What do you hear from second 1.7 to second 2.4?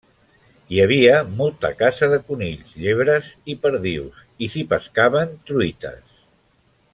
caça de